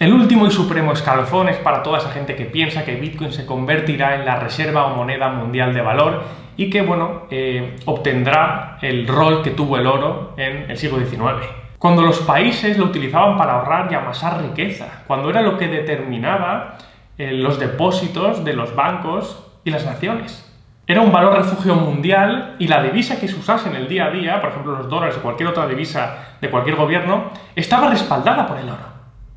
El 0.00 0.12
último 0.12 0.46
y 0.46 0.50
supremo 0.50 0.92
escalofón 0.92 1.48
es 1.48 1.56
para 1.56 1.82
toda 1.82 1.98
esa 1.98 2.10
gente 2.10 2.36
que 2.36 2.44
piensa 2.44 2.84
que 2.84 2.96
Bitcoin 2.96 3.32
se 3.32 3.46
convertirá 3.46 4.14
en 4.14 4.24
la 4.24 4.36
reserva 4.36 4.86
o 4.86 4.96
moneda 4.96 5.28
mundial 5.28 5.74
de 5.74 5.80
valor 5.80 6.22
y 6.56 6.70
que, 6.70 6.82
bueno, 6.82 7.26
eh, 7.30 7.76
obtendrá 7.84 8.78
el 8.80 9.06
rol 9.06 9.42
que 9.42 9.50
tuvo 9.50 9.76
el 9.76 9.86
oro 9.86 10.34
en 10.36 10.70
el 10.70 10.76
siglo 10.76 10.98
XIX. 10.98 11.46
Cuando 11.78 12.02
los 12.02 12.18
países 12.20 12.76
lo 12.76 12.86
utilizaban 12.86 13.36
para 13.36 13.54
ahorrar 13.54 13.90
y 13.90 13.94
amasar 13.94 14.42
riqueza, 14.42 15.04
cuando 15.06 15.30
era 15.30 15.42
lo 15.42 15.56
que 15.58 15.68
determinaba 15.68 16.76
eh, 17.16 17.32
los 17.32 17.60
depósitos 17.60 18.44
de 18.44 18.52
los 18.52 18.74
bancos 18.74 19.46
y 19.64 19.70
las 19.70 19.84
naciones. 19.84 20.47
Era 20.90 21.02
un 21.02 21.12
valor 21.12 21.36
refugio 21.36 21.74
mundial 21.74 22.56
y 22.58 22.66
la 22.66 22.82
divisa 22.82 23.20
que 23.20 23.28
se 23.28 23.36
usase 23.36 23.68
en 23.68 23.76
el 23.76 23.88
día 23.88 24.06
a 24.06 24.10
día, 24.10 24.40
por 24.40 24.48
ejemplo 24.48 24.72
los 24.72 24.88
dólares 24.88 25.16
o 25.18 25.20
cualquier 25.20 25.50
otra 25.50 25.66
divisa 25.66 26.36
de 26.40 26.48
cualquier 26.48 26.76
gobierno, 26.76 27.30
estaba 27.54 27.90
respaldada 27.90 28.46
por 28.46 28.56
el 28.56 28.70
oro. 28.70 28.88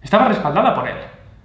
Estaba 0.01 0.29
respaldada 0.29 0.73
por 0.73 0.87
él. 0.87 0.95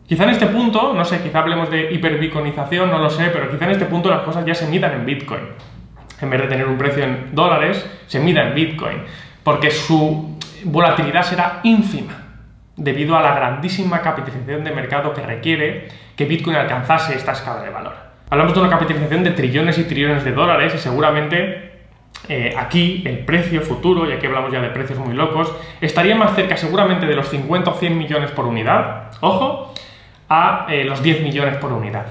Quizá 0.07 0.23
en 0.23 0.31
este 0.31 0.47
punto, 0.47 0.95
no 0.95 1.05
sé, 1.05 1.21
quizá 1.25 1.41
hablemos 1.41 1.69
de 1.71 1.93
hiperbiconización, 1.93 2.89
no 2.89 3.01
lo 3.01 3.11
sé, 3.11 3.31
pero 3.31 3.51
quizá 3.51 3.65
en 3.65 3.73
este 3.73 3.87
punto 3.87 4.09
las 4.09 4.21
cosas 4.21 4.47
ya 4.47 4.55
se 4.55 4.69
midan 4.69 4.93
en 4.93 5.07
Bitcoin. 5.07 5.43
En 6.21 6.31
vez 6.31 6.41
de 6.43 6.47
tener 6.47 6.69
un 6.69 6.79
precio 6.79 7.03
en 7.03 7.35
dólares, 7.35 7.85
se 8.07 8.21
mida 8.21 8.47
en 8.47 8.55
Bitcoin, 8.55 9.03
porque 9.43 9.73
su 9.73 10.39
volatilidad 10.67 11.25
será 11.25 11.59
ínfima 11.65 12.15
debido 12.77 13.17
a 13.19 13.23
la 13.23 13.35
grandísima 13.35 14.03
capitalización 14.03 14.63
de 14.63 14.71
mercado 14.71 15.13
que 15.13 15.23
requiere 15.23 15.89
que 16.15 16.27
Bitcoin 16.27 16.55
alcanzase 16.55 17.17
esta 17.17 17.33
escala 17.33 17.63
de 17.63 17.71
valor. 17.71 18.07
Hablamos 18.29 18.55
de 18.55 18.61
una 18.61 18.71
capitalización 18.71 19.23
de 19.23 19.31
trillones 19.31 19.79
y 19.79 19.85
trillones 19.85 20.25
de 20.25 20.33
dólares 20.33 20.75
y 20.75 20.79
seguramente 20.79 21.71
eh, 22.29 22.55
aquí 22.59 23.05
el 23.07 23.21
precio 23.21 23.61
futuro, 23.63 24.09
y 24.11 24.13
aquí 24.13 24.27
hablamos 24.27 24.53
ya 24.53 24.61
de 24.61 24.71
precios 24.71 24.99
muy 24.99 25.15
locos, 25.15 25.55
estaría 25.81 26.17
más 26.17 26.35
cerca 26.35 26.57
seguramente 26.57 27.07
de 27.07 27.15
los 27.15 27.29
50 27.29 27.71
o 27.71 27.75
100 27.75 27.97
millones 27.97 28.33
por 28.33 28.47
unidad, 28.47 29.13
ojo, 29.21 29.73
a 30.29 30.67
eh, 30.69 30.83
los 30.85 31.05
10 31.05 31.23
millones 31.23 31.57
por 31.59 31.73
unidad. 31.73 32.07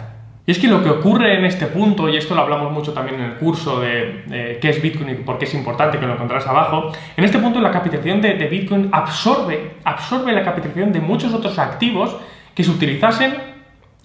Y 0.46 0.52
es 0.52 0.60
que 0.60 0.70
lo 0.70 0.82
que 0.82 0.90
ocurre 0.90 1.38
en 1.38 1.44
este 1.44 1.66
punto, 1.66 2.08
y 2.08 2.16
esto 2.16 2.34
lo 2.34 2.42
hablamos 2.42 2.72
mucho 2.72 2.94
también 2.94 3.20
en 3.20 3.32
el 3.32 3.34
curso 3.36 3.82
de, 3.82 4.58
qué 4.62 4.70
es 4.70 4.82
Bitcoin 4.82 5.10
y 5.10 5.16
por 5.16 5.38
qué 5.38 5.46
es 5.46 5.54
importante 5.54 6.00
que 6.00 6.06
lo 6.06 6.14
encontrarás 6.14 6.48
abajo, 6.48 6.94
en 7.18 7.26
este 7.26 7.40
punto 7.40 7.60
la 7.60 7.72
capitalización 7.72 8.22
de, 8.22 8.36
de 8.36 8.48
Bitcoin 8.48 8.88
absorbe, 8.94 9.72
absorbe 9.84 10.32
la 10.32 10.46
capitalización 10.46 10.94
de 10.94 11.02
muchos 11.02 11.34
otros 11.34 11.60
activos 11.60 12.16
que 12.54 12.64
se 12.64 12.72
utilizasen 12.72 13.55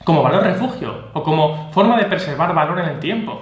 como 0.05 0.23
valor 0.23 0.43
refugio 0.43 1.11
o 1.13 1.23
como 1.23 1.71
forma 1.73 1.97
de 1.97 2.07
preservar 2.07 2.55
valor 2.55 2.79
en 2.81 2.89
el 2.89 3.01
tiempo. 3.01 3.41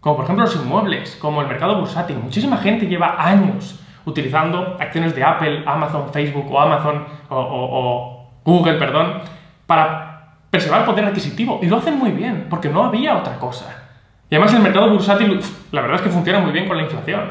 Como 0.00 0.16
por 0.16 0.24
ejemplo 0.24 0.44
los 0.44 0.56
inmuebles, 0.56 1.16
como 1.16 1.40
el 1.40 1.48
mercado 1.48 1.78
bursátil. 1.78 2.18
Muchísima 2.18 2.58
gente 2.58 2.86
lleva 2.86 3.16
años 3.18 3.80
utilizando 4.04 4.76
acciones 4.78 5.14
de 5.14 5.24
Apple, 5.24 5.62
Amazon, 5.66 6.10
Facebook 6.12 6.50
o 6.50 6.60
Amazon 6.60 7.06
o, 7.30 8.30
Google, 8.44 8.74
perdón, 8.74 9.22
para 9.66 10.36
preservar 10.50 10.84
poder 10.84 11.06
adquisitivo. 11.06 11.58
Y 11.62 11.66
lo 11.66 11.78
hacen 11.78 11.98
muy 11.98 12.10
bien, 12.10 12.48
porque 12.50 12.68
no 12.68 12.84
había 12.84 13.16
otra 13.16 13.38
cosa. 13.38 13.84
Y 14.28 14.34
además 14.34 14.52
el 14.52 14.60
mercado 14.60 14.90
bursátil, 14.90 15.40
la 15.72 15.80
verdad 15.80 15.96
es 15.96 16.02
que 16.02 16.10
funciona 16.10 16.40
muy 16.40 16.52
bien 16.52 16.68
con 16.68 16.76
la 16.76 16.82
inflación. 16.82 17.22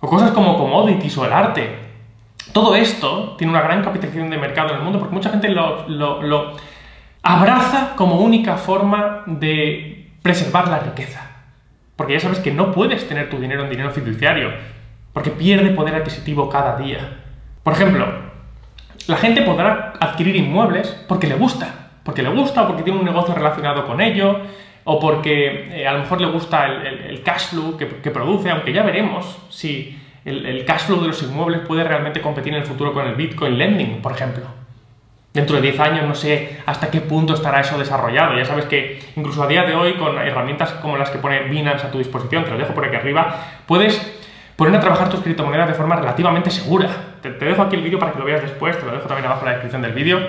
O 0.00 0.06
cosas 0.06 0.32
como 0.32 0.58
commodities 0.58 1.16
o 1.16 1.24
el 1.24 1.32
arte. 1.32 1.78
Todo 2.52 2.74
esto 2.74 3.34
tiene 3.38 3.52
una 3.54 3.62
gran 3.62 3.82
capitalización 3.82 4.28
de 4.28 4.36
mercado 4.36 4.70
en 4.70 4.76
el 4.76 4.82
mundo 4.82 4.98
porque 4.98 5.14
mucha 5.14 5.30
gente 5.30 5.48
lo, 5.48 5.88
lo 5.88 6.52
abraza 7.22 7.94
como 7.96 8.20
única 8.20 8.56
forma 8.56 9.24
de 9.26 10.10
preservar 10.22 10.68
la 10.68 10.80
riqueza. 10.80 11.22
Porque 11.96 12.14
ya 12.14 12.20
sabes 12.20 12.38
que 12.38 12.52
no 12.52 12.72
puedes 12.72 13.08
tener 13.08 13.28
tu 13.28 13.38
dinero 13.38 13.64
en 13.64 13.70
dinero 13.70 13.90
fiduciario, 13.90 14.50
porque 15.12 15.30
pierde 15.30 15.70
poder 15.70 15.96
adquisitivo 15.96 16.48
cada 16.48 16.76
día. 16.76 17.18
Por 17.62 17.72
ejemplo, 17.72 18.06
la 19.06 19.16
gente 19.16 19.42
podrá 19.42 19.94
adquirir 20.00 20.36
inmuebles 20.36 20.88
porque 21.08 21.26
le 21.26 21.34
gusta, 21.34 21.90
porque 22.04 22.22
le 22.22 22.28
gusta 22.28 22.66
porque 22.66 22.82
tiene 22.82 22.98
un 22.98 23.04
negocio 23.04 23.34
relacionado 23.34 23.84
con 23.86 24.00
ello, 24.00 24.40
o 24.84 25.00
porque 25.00 25.82
eh, 25.82 25.86
a 25.86 25.92
lo 25.92 26.00
mejor 26.00 26.20
le 26.20 26.28
gusta 26.28 26.66
el, 26.66 27.22
cash 27.22 27.48
flow 27.48 27.76
que, 27.76 27.86
produce, 27.86 28.50
aunque 28.50 28.72
ya 28.72 28.82
veremos 28.82 29.38
si 29.50 29.98
el 30.24 30.64
cash 30.64 30.82
flow 30.82 31.00
de 31.00 31.08
los 31.08 31.22
inmuebles 31.22 31.60
puede 31.60 31.84
realmente 31.84 32.20
competir 32.20 32.54
en 32.54 32.60
el 32.60 32.66
futuro 32.66 32.92
con 32.92 33.06
el 33.06 33.14
Bitcoin 33.14 33.58
lending, 33.58 34.00
por 34.00 34.12
ejemplo. 34.12 34.57
Dentro 35.38 35.54
de 35.54 35.62
10 35.62 35.78
años 35.78 36.04
no 36.04 36.16
sé 36.16 36.58
hasta 36.66 36.90
qué 36.90 37.00
punto 37.00 37.32
estará 37.32 37.60
eso 37.60 37.78
desarrollado. 37.78 38.36
Ya 38.36 38.44
sabes 38.44 38.64
que 38.64 38.98
incluso 39.14 39.40
a 39.40 39.46
día 39.46 39.62
de 39.62 39.72
hoy, 39.72 39.92
con 39.92 40.18
herramientas 40.18 40.72
como 40.82 40.96
las 40.96 41.10
que 41.10 41.18
pone 41.18 41.44
Binance 41.44 41.86
a 41.86 41.92
tu 41.92 41.98
disposición, 41.98 42.42
te 42.42 42.50
lo 42.50 42.58
dejo 42.58 42.74
por 42.74 42.84
aquí 42.84 42.96
arriba, 42.96 43.36
puedes 43.64 44.04
poner 44.56 44.74
a 44.74 44.80
trabajar 44.80 45.08
tus 45.08 45.20
criptomonedas 45.20 45.68
de 45.68 45.74
forma 45.74 45.94
relativamente 45.94 46.50
segura. 46.50 46.88
Te, 47.22 47.30
dejo 47.30 47.62
aquí 47.62 47.76
el 47.76 47.82
vídeo 47.82 48.00
para 48.00 48.10
que 48.10 48.18
lo 48.18 48.24
veas 48.24 48.42
después, 48.42 48.76
te 48.80 48.84
lo 48.84 48.90
dejo 48.90 49.06
también 49.06 49.26
abajo 49.26 49.42
en 49.42 49.46
la 49.46 49.52
descripción 49.52 49.82
del 49.82 49.92
vídeo. 49.92 50.26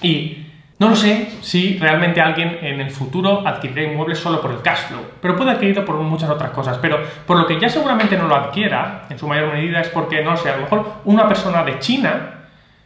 Y 0.00 0.46
no 0.78 0.90
lo 0.90 0.94
sé 0.94 1.28
si 1.40 1.76
realmente 1.78 2.20
alguien 2.20 2.60
en 2.62 2.80
el 2.80 2.92
futuro 2.92 3.42
adquirirá 3.44 3.82
inmuebles 3.82 4.20
solo 4.20 4.40
por 4.40 4.52
el 4.52 4.62
cash 4.62 4.86
flow, 4.86 5.00
pero 5.20 5.34
puede 5.34 5.50
adquirirlo 5.50 5.84
por 5.84 5.96
muchas 5.96 6.30
otras 6.30 6.50
cosas. 6.50 6.78
Pero 6.78 7.00
por 7.26 7.36
lo 7.36 7.48
que 7.48 7.58
ya 7.58 7.68
seguramente 7.68 8.16
no 8.16 8.28
lo 8.28 8.36
adquiera, 8.36 9.06
en 9.10 9.18
su 9.18 9.26
mayor 9.26 9.52
medida, 9.52 9.80
es 9.80 9.88
porque, 9.88 10.22
no 10.22 10.36
sé, 10.36 10.50
a 10.50 10.54
lo 10.54 10.62
mejor 10.62 10.92
una 11.04 11.26
persona 11.26 11.64
de 11.64 11.80
China 11.80 12.34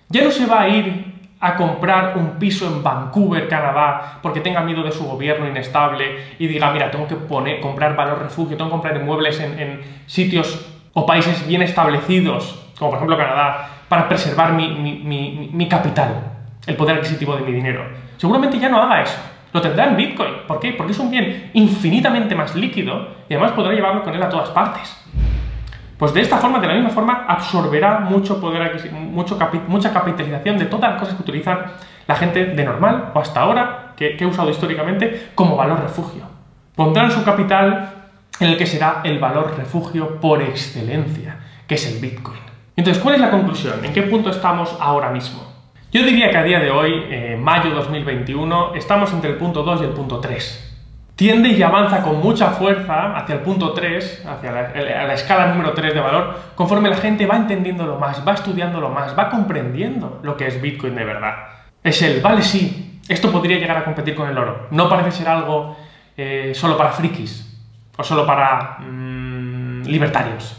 ya 0.08 0.24
no 0.24 0.30
se 0.30 0.46
va 0.46 0.62
a 0.62 0.68
ir 0.70 1.09
a 1.40 1.56
comprar 1.56 2.16
un 2.18 2.38
piso 2.38 2.66
en 2.66 2.82
Vancouver, 2.82 3.48
Canadá, 3.48 4.18
porque 4.22 4.40
tenga 4.40 4.60
miedo 4.60 4.82
de 4.82 4.92
su 4.92 5.06
gobierno 5.06 5.48
inestable 5.48 6.34
y 6.38 6.46
diga, 6.46 6.70
mira, 6.70 6.90
tengo 6.90 7.08
que 7.08 7.16
poner, 7.16 7.60
comprar 7.60 7.96
valor 7.96 8.22
refugio, 8.22 8.56
tengo 8.56 8.68
que 8.68 8.72
comprar 8.72 8.96
inmuebles 8.96 9.40
en, 9.40 9.80
sitios 10.06 10.66
o 10.92 11.06
países 11.06 11.46
bien 11.46 11.62
establecidos, 11.62 12.72
como 12.78 12.90
por 12.90 12.98
ejemplo 12.98 13.16
Canadá, 13.16 13.68
para 13.88 14.06
preservar 14.06 14.52
mi, 14.52 15.66
capital, 15.68 16.14
el 16.66 16.76
poder 16.76 16.96
adquisitivo 16.96 17.34
de 17.36 17.42
mi 17.42 17.52
dinero. 17.52 17.84
Seguramente 18.18 18.58
ya 18.58 18.68
no 18.68 18.82
haga 18.82 19.02
eso. 19.02 19.18
Lo 19.52 19.60
tendrá 19.60 19.86
en 19.86 19.96
Bitcoin. 19.96 20.32
¿Por 20.46 20.60
qué? 20.60 20.74
Porque 20.74 20.92
es 20.92 20.98
un 20.98 21.10
bien 21.10 21.50
infinitamente 21.54 22.34
más 22.34 22.54
líquido 22.54 23.08
y 23.28 23.34
además 23.34 23.52
podrá 23.52 23.72
llevarlo 23.72 24.02
con 24.04 24.14
él 24.14 24.22
a 24.22 24.28
todas 24.28 24.50
partes. 24.50 24.96
Pues 26.00 26.14
de 26.14 26.22
esta 26.22 26.38
forma, 26.38 26.58
de 26.60 26.66
la 26.66 26.72
misma 26.72 26.88
forma, 26.88 27.26
absorberá 27.28 28.00
mucho 28.00 28.40
poder, 28.40 28.90
mucho 28.94 29.38
mucha 29.68 29.92
capitalización 29.92 30.56
de 30.56 30.64
todas 30.64 30.92
las 30.92 30.98
cosas 30.98 31.14
que 31.14 31.20
utilizan 31.20 31.58
la 32.06 32.14
gente 32.14 32.46
de 32.46 32.64
normal 32.64 33.10
o 33.12 33.20
hasta 33.20 33.42
ahora, 33.42 33.92
que, 33.98 34.16
he 34.18 34.24
usado 34.24 34.48
históricamente, 34.48 35.28
como 35.34 35.56
valor 35.56 35.82
refugio. 35.82 36.22
Pondrán 36.74 37.10
su 37.10 37.22
capital 37.22 37.92
en 38.40 38.48
el 38.48 38.56
que 38.56 38.64
será 38.64 39.02
el 39.04 39.18
valor 39.18 39.54
refugio 39.58 40.18
por 40.18 40.40
excelencia, 40.40 41.36
que 41.66 41.74
es 41.74 41.86
el 41.92 42.00
Bitcoin. 42.00 42.40
Entonces, 42.76 43.02
¿cuál 43.02 43.16
es 43.16 43.20
la 43.20 43.30
conclusión? 43.30 43.84
¿En 43.84 43.92
qué 43.92 44.04
punto 44.04 44.30
estamos 44.30 44.74
ahora 44.80 45.10
mismo? 45.10 45.42
Yo 45.92 46.02
diría 46.02 46.30
que 46.30 46.38
a 46.38 46.44
día 46.44 46.60
de 46.60 46.70
hoy, 46.70 46.94
eh, 47.10 47.38
mayo 47.38 47.74
2021, 47.74 48.74
estamos 48.74 49.12
entre 49.12 49.32
el 49.32 49.36
punto 49.36 49.62
2 49.62 49.82
y 49.82 49.84
el 49.84 49.90
punto 49.90 50.18
3 50.18 50.69
tiende 51.20 51.50
y 51.50 51.62
avanza 51.62 52.00
con 52.00 52.18
mucha 52.18 52.48
fuerza 52.52 53.14
hacia 53.14 53.34
el 53.34 53.42
punto 53.42 53.74
3, 53.74 54.24
hacia 54.26 54.52
la, 54.52 55.12
escala 55.12 55.48
número 55.48 55.74
3 55.74 55.92
de 55.92 56.00
valor, 56.00 56.34
conforme 56.54 56.88
la 56.88 56.96
gente 56.96 57.26
va 57.26 57.36
entendiéndolo 57.36 57.98
más, 57.98 58.26
va 58.26 58.32
estudiándolo 58.32 58.88
más, 58.88 59.14
va 59.18 59.28
comprendiendo 59.28 60.20
lo 60.22 60.34
que 60.34 60.46
es 60.46 60.62
Bitcoin 60.62 60.94
de 60.94 61.04
verdad. 61.04 61.34
Es 61.84 62.00
el, 62.00 62.22
vale, 62.22 62.40
sí, 62.40 63.02
esto 63.06 63.30
podría 63.30 63.58
llegar 63.58 63.76
a 63.76 63.84
competir 63.84 64.14
con 64.14 64.30
el 64.30 64.38
oro. 64.38 64.68
No 64.70 64.88
parece 64.88 65.10
ser 65.10 65.28
algo 65.28 65.76
eh, 66.16 66.52
solo 66.54 66.78
para 66.78 66.90
frikis 66.90 67.54
o 67.98 68.02
solo 68.02 68.24
para 68.24 68.78
mm, 68.78 69.82
libertarios. 69.88 70.56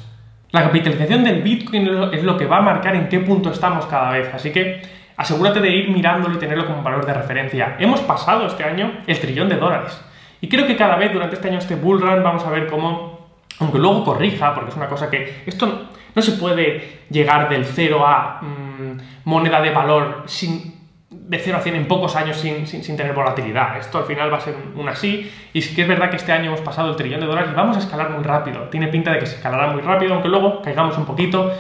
La 0.51 0.61
capitalización 0.61 1.23
del 1.23 1.41
Bitcoin 1.41 1.89
es 2.13 2.23
lo 2.23 2.37
que 2.37 2.45
va 2.45 2.57
a 2.57 2.61
marcar 2.61 2.95
en 2.95 3.09
qué 3.09 3.19
punto 3.19 3.49
estamos 3.49 3.87
cada 3.87 4.11
vez, 4.11 4.31
así 4.31 4.51
que 4.51 4.79
asegúrate 5.17 5.59
de 5.59 5.71
ir 5.71 5.89
mirándolo 5.89 6.35
y 6.35 6.37
tenerlo 6.37 6.67
como 6.67 6.83
valor 6.83 7.03
de 7.03 7.15
referencia. 7.15 7.77
Hemos 7.79 8.01
pasado 8.01 8.45
este 8.45 8.63
año 8.63 8.91
el 9.07 9.19
trillón 9.19 9.49
de 9.49 9.55
dólares. 9.55 9.99
Y 10.41 10.49
creo 10.49 10.67
que 10.67 10.75
cada 10.75 10.95
vez 10.95 11.13
durante 11.13 11.35
este 11.35 11.47
año, 11.47 11.59
este 11.59 11.75
bull 11.75 12.01
run, 12.01 12.23
vamos 12.23 12.43
a 12.43 12.49
ver 12.49 12.67
cómo, 12.67 13.29
aunque 13.59 13.77
luego 13.77 14.03
corrija, 14.03 14.53
porque 14.53 14.71
es 14.71 14.75
una 14.75 14.87
cosa 14.87 15.09
que 15.09 15.43
esto 15.45 15.89
no 16.15 16.21
se 16.21 16.33
puede 16.33 17.01
llegar 17.09 17.47
del 17.47 17.65
0 17.65 18.05
a 18.05 18.41
mm, 18.41 18.97
moneda 19.25 19.61
de 19.61 19.69
valor 19.69 20.23
sin, 20.25 20.81
de 21.09 21.39
0 21.39 21.57
a 21.57 21.61
100 21.61 21.75
en 21.75 21.87
pocos 21.87 22.15
años 22.15 22.37
sin, 22.37 22.67
sin, 22.67 22.97
tener 22.97 23.13
volatilidad. 23.13 23.77
Esto 23.77 23.99
al 23.99 24.05
final 24.05 24.33
va 24.33 24.37
a 24.37 24.41
ser 24.41 24.55
un 24.75 24.89
así. 24.89 25.31
Y 25.53 25.61
sí 25.61 25.75
que 25.75 25.83
es 25.83 25.87
verdad 25.87 26.09
que 26.09 26.17
este 26.17 26.31
año 26.31 26.47
hemos 26.47 26.61
pasado 26.61 26.89
el 26.89 26.95
trillón 26.95 27.21
de 27.21 27.27
dólares 27.27 27.51
y 27.53 27.55
vamos 27.55 27.77
a 27.77 27.79
escalar 27.79 28.09
muy 28.09 28.23
rápido. 28.23 28.63
Tiene 28.69 28.87
pinta 28.87 29.13
de 29.13 29.19
que 29.19 29.25
se 29.25 29.35
escalará 29.35 29.71
muy 29.71 29.81
rápido, 29.81 30.13
aunque 30.13 30.29
luego 30.29 30.61
caigamos 30.61 30.97
un 30.97 31.05
poquito. 31.05 31.51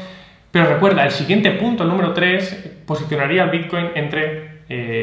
Pero 0.51 0.65
recuerda, 0.65 1.05
el 1.05 1.11
siguiente 1.11 1.51
punto, 1.51 1.83
el 1.83 1.89
número 1.89 2.13
3, 2.13 2.83
posicionaría 2.85 3.43
al 3.43 3.49
Bitcoin 3.51 3.91
entre 3.95 4.51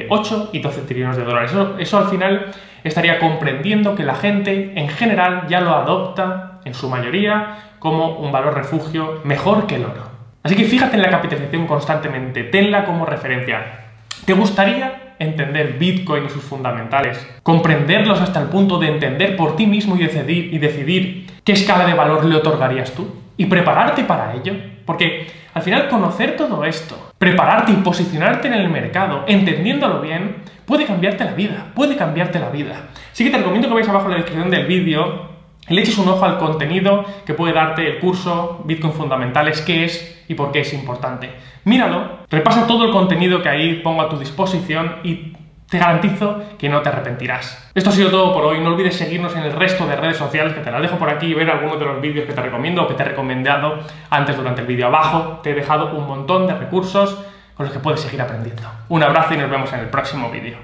8 0.08 0.44
eh, 0.44 0.48
y 0.52 0.60
12 0.60 0.82
trillones 0.82 1.16
de 1.16 1.24
dólares. 1.24 1.52
Eso, 1.78 1.98
al 1.98 2.08
final 2.08 2.50
estaría 2.88 3.18
comprendiendo 3.18 3.94
que 3.94 4.04
la 4.04 4.14
gente 4.14 4.72
en 4.76 4.88
general 4.88 5.46
ya 5.48 5.60
lo 5.60 5.74
adopta, 5.74 6.60
en 6.64 6.74
su 6.74 6.88
mayoría, 6.88 7.72
como 7.78 8.18
un 8.18 8.32
valor 8.32 8.54
refugio 8.54 9.20
mejor 9.24 9.66
que 9.66 9.76
el 9.76 9.84
oro. 9.84 10.08
Así 10.42 10.56
que 10.56 10.64
fíjate 10.64 10.96
en 10.96 11.02
la 11.02 11.10
capitalización 11.10 11.66
constantemente, 11.66 12.44
tenla 12.44 12.84
como 12.84 13.06
referencia. 13.06 13.88
¿Te 14.24 14.32
gustaría 14.32 15.14
entender 15.18 15.78
Bitcoin 15.78 16.26
y 16.26 16.30
sus 16.30 16.42
fundamentales? 16.42 17.26
Comprenderlos 17.42 18.20
hasta 18.20 18.40
el 18.40 18.48
punto 18.48 18.78
de 18.78 18.88
entender 18.88 19.36
por 19.36 19.56
ti 19.56 19.66
mismo 19.66 19.96
y 19.96 20.00
decidir, 20.00 20.52
y 20.52 20.58
decidir 20.58 21.26
qué 21.44 21.52
escala 21.52 21.86
de 21.86 21.94
valor 21.94 22.24
le 22.24 22.36
otorgarías 22.36 22.92
tú? 22.92 23.14
¿Y 23.36 23.46
prepararte 23.46 24.04
para 24.04 24.34
ello? 24.34 24.54
Porque 24.84 25.26
al 25.54 25.62
final 25.62 25.88
conocer 25.88 26.36
todo 26.36 26.64
esto, 26.64 27.12
prepararte 27.18 27.72
y 27.72 27.76
posicionarte 27.76 28.48
en 28.48 28.54
el 28.54 28.68
mercado, 28.68 29.24
entendiéndolo 29.26 30.00
bien, 30.00 30.36
puede 30.68 30.84
cambiarte 30.84 31.24
la 31.24 31.32
vida, 31.32 31.72
puede 31.74 31.96
cambiarte 31.96 32.38
la 32.38 32.50
vida. 32.50 32.90
Así 33.10 33.24
que 33.24 33.30
te 33.30 33.38
recomiendo 33.38 33.68
que 33.68 33.74
vayas 33.74 33.88
abajo 33.88 34.04
en 34.04 34.10
la 34.10 34.16
descripción 34.18 34.50
del 34.50 34.66
vídeo, 34.66 35.26
le 35.66 35.80
eches 35.80 35.96
un 35.98 36.08
ojo 36.08 36.24
al 36.24 36.38
contenido 36.38 37.04
que 37.24 37.34
puede 37.34 37.54
darte 37.54 37.88
el 37.88 37.98
curso 37.98 38.62
Bitcoin 38.64 38.92
Fundamentales, 38.92 39.62
qué 39.62 39.84
es 39.84 40.24
y 40.28 40.34
por 40.34 40.52
qué 40.52 40.60
es 40.60 40.72
importante. 40.74 41.30
Míralo, 41.64 42.18
repasa 42.30 42.66
todo 42.66 42.84
el 42.84 42.92
contenido 42.92 43.42
que 43.42 43.48
ahí 43.48 43.80
pongo 43.82 44.02
a 44.02 44.10
tu 44.10 44.18
disposición 44.18 44.96
y 45.02 45.32
te 45.70 45.78
garantizo 45.78 46.42
que 46.58 46.68
no 46.68 46.82
te 46.82 46.90
arrepentirás. 46.90 47.70
Esto 47.74 47.90
ha 47.90 47.92
sido 47.92 48.10
todo 48.10 48.32
por 48.32 48.44
hoy. 48.44 48.60
No 48.60 48.70
olvides 48.70 48.96
seguirnos 48.96 49.36
en 49.36 49.42
el 49.42 49.52
resto 49.52 49.86
de 49.86 49.96
redes 49.96 50.16
sociales, 50.16 50.54
que 50.54 50.60
te 50.60 50.70
las 50.70 50.80
dejo 50.80 50.96
por 50.96 51.10
aquí 51.10 51.26
y 51.26 51.34
ver 51.34 51.50
algunos 51.50 51.78
de 51.78 51.84
los 51.84 52.00
vídeos 52.00 52.26
que 52.26 52.32
te 52.32 52.40
recomiendo 52.40 52.82
o 52.82 52.88
que 52.88 52.94
te 52.94 53.02
he 53.02 53.06
recomendado 53.06 53.78
antes 54.08 54.36
durante 54.36 54.62
el 54.62 54.66
vídeo. 54.66 54.86
Abajo 54.86 55.40
te 55.42 55.50
he 55.50 55.54
dejado 55.54 55.94
un 55.94 56.06
montón 56.06 56.46
de 56.46 56.54
recursos 56.54 57.18
con 57.58 57.66
los 57.66 57.72
que 57.72 57.80
puedes 57.80 58.00
seguir 58.00 58.22
aprendiendo. 58.22 58.62
Un 58.88 59.02
abrazo 59.02 59.34
y 59.34 59.36
nos 59.36 59.50
vemos 59.50 59.72
en 59.72 59.80
el 59.80 59.88
próximo 59.88 60.30
vídeo. 60.30 60.56